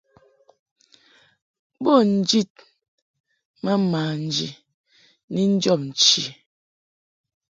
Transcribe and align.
Bo 1.83 1.93
njid 2.13 2.51
ma 3.63 3.73
manji 3.91 4.49
ni 5.33 5.41
njɔb 5.53 5.79
nchi. 5.89 6.23